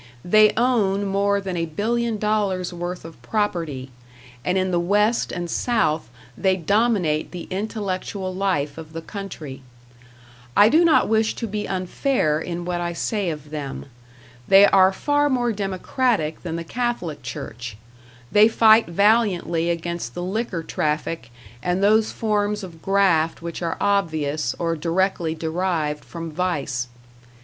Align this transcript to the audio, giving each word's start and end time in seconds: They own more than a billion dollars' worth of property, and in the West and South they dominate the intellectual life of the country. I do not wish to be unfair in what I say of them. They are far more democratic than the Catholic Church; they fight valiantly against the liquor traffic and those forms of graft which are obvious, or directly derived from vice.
They 0.25 0.51
own 0.57 1.05
more 1.05 1.39
than 1.39 1.55
a 1.55 1.67
billion 1.67 2.17
dollars' 2.17 2.73
worth 2.73 3.05
of 3.05 3.21
property, 3.21 3.91
and 4.43 4.57
in 4.57 4.71
the 4.71 4.79
West 4.79 5.31
and 5.31 5.47
South 5.47 6.09
they 6.35 6.55
dominate 6.55 7.29
the 7.29 7.47
intellectual 7.51 8.33
life 8.33 8.79
of 8.79 8.93
the 8.93 9.03
country. 9.03 9.61
I 10.57 10.69
do 10.69 10.83
not 10.83 11.07
wish 11.07 11.35
to 11.35 11.45
be 11.45 11.67
unfair 11.67 12.39
in 12.41 12.65
what 12.65 12.81
I 12.81 12.93
say 12.93 13.29
of 13.29 13.51
them. 13.51 13.85
They 14.47 14.65
are 14.65 14.91
far 14.91 15.29
more 15.29 15.51
democratic 15.51 16.41
than 16.41 16.55
the 16.55 16.63
Catholic 16.63 17.21
Church; 17.21 17.77
they 18.31 18.47
fight 18.47 18.87
valiantly 18.87 19.69
against 19.69 20.15
the 20.15 20.23
liquor 20.23 20.63
traffic 20.63 21.29
and 21.61 21.83
those 21.83 22.11
forms 22.11 22.63
of 22.63 22.81
graft 22.81 23.43
which 23.43 23.61
are 23.61 23.77
obvious, 23.79 24.55
or 24.57 24.75
directly 24.75 25.35
derived 25.35 26.03
from 26.03 26.31
vice. 26.31 26.87